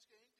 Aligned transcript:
menneske 0.00 0.37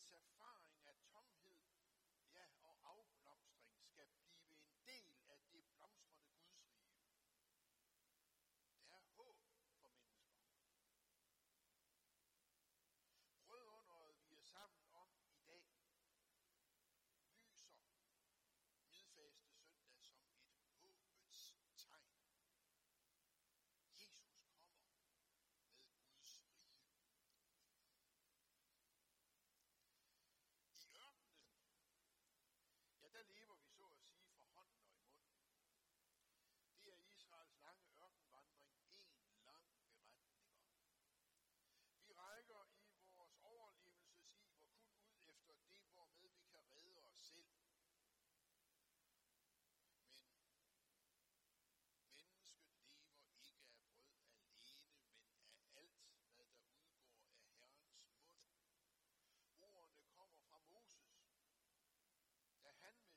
it's 0.03 0.13
a 0.15 0.21
fine 0.39 0.78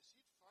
Sieht 0.05 0.42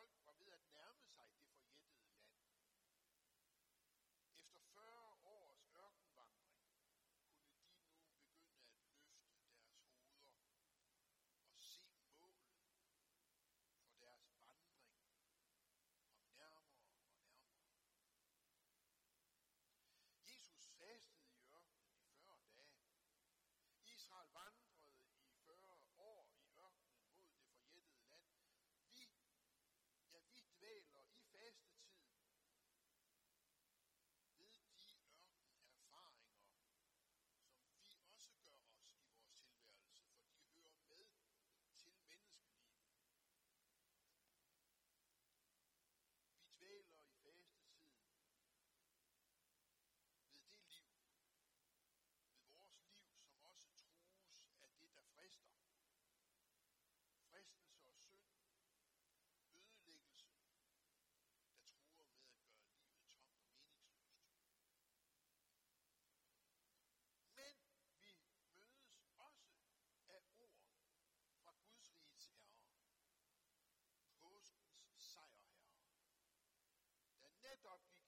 of 77.52 78.01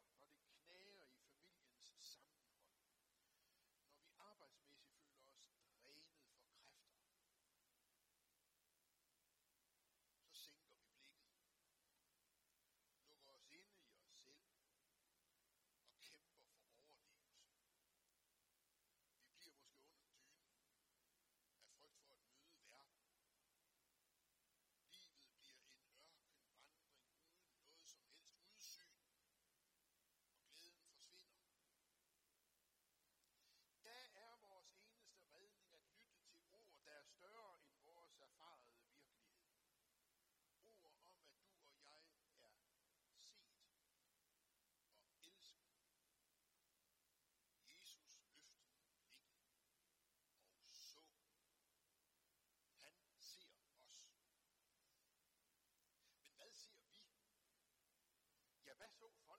vessel 58.81 59.30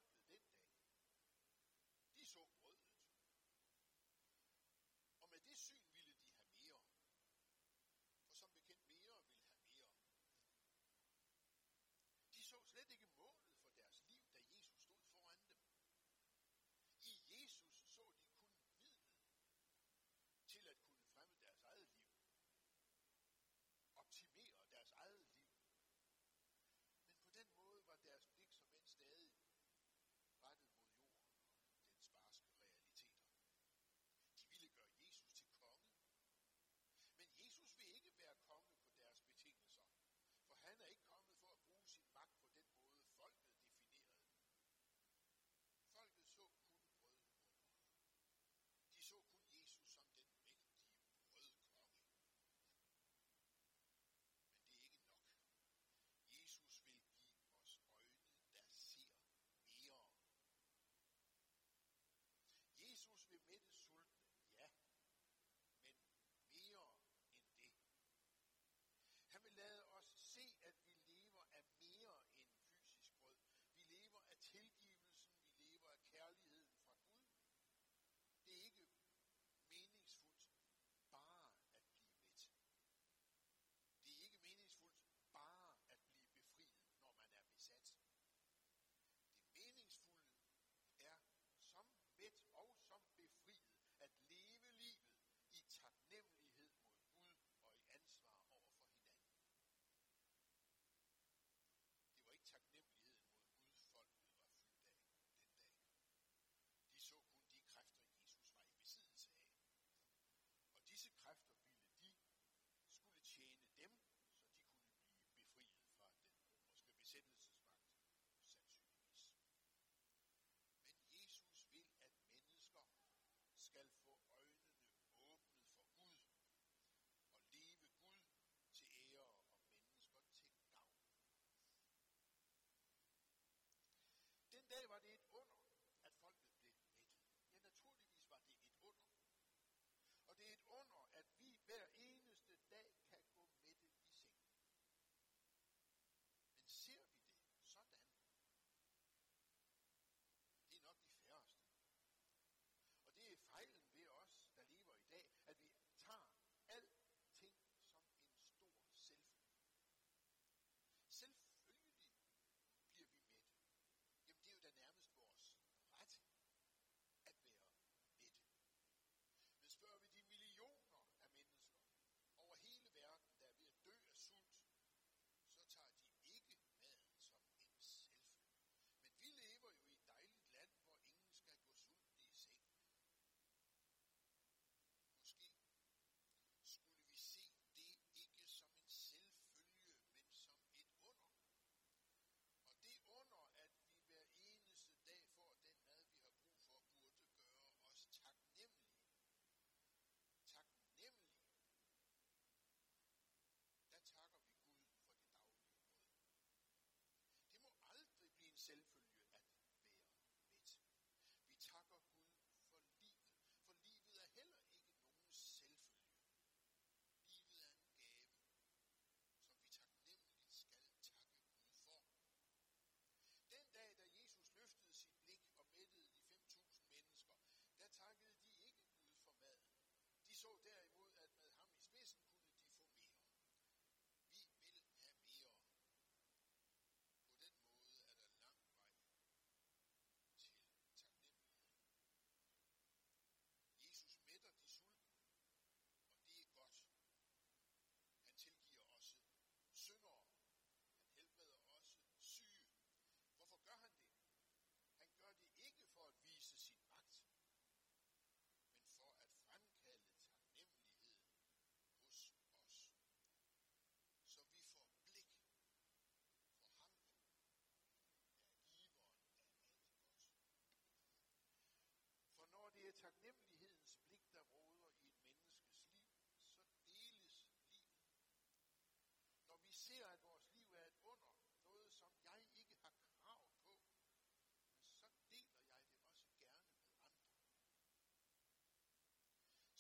so 230.42 230.71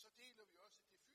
Så 0.01 0.09
deler 0.17 0.43
vi 0.51 0.57
også 0.65 0.79
det 0.89 1.10